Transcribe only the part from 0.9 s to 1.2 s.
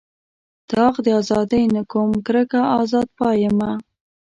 د